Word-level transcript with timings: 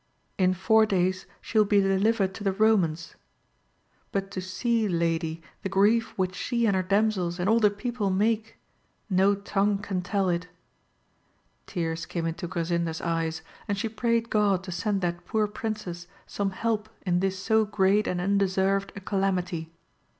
—In 0.45 0.55
four 0.55 0.87
days 0.87 1.27
she 1.41 1.59
will 1.59 1.65
be 1.65 1.79
delivered 1.79 2.33
to 2.33 2.43
the 2.43 2.51
Eomans; 2.53 3.13
but 4.11 4.31
to 4.31 4.41
see. 4.41 4.87
lady, 4.87 5.43
the 5.61 5.69
grief 5.69 6.17
which 6.17 6.33
she 6.33 6.65
and 6.65 6.75
her 6.75 6.81
damsels 6.81 7.37
and 7.39 7.47
all 7.47 7.59
the 7.59 7.69
people 7.69 8.09
make! 8.09 8.57
no 9.11 9.35
tongue 9.35 9.77
can 9.77 10.01
tell 10.01 10.27
it. 10.27 10.47
Tears 11.67 12.07
came 12.07 12.25
into 12.25 12.47
Gra 12.47 12.63
58• 12.63 12.77
AMADIS 12.81 12.99
OF 12.99 13.03
GAUL. 13.05 13.09
sinda's 13.13 13.15
eyes, 13.19 13.41
and 13.67 13.77
she 13.77 13.89
prayed 13.89 14.31
God 14.31 14.63
to 14.63 14.71
send 14.71 15.01
that 15.01 15.23
poor 15.23 15.45
princess 15.45 16.07
some 16.25 16.49
help 16.49 16.89
in 17.05 17.19
this 17.19 17.37
so 17.37 17.63
great 17.63 18.07
and 18.07 18.19
undeserved 18.19 18.91
a 18.95 18.99
calamity. 19.01 19.71